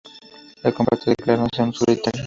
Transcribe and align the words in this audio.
Él 0.63 0.73
comparte 0.73 1.11
declarándose 1.11 1.61
un 1.61 1.73
solitario. 1.75 2.19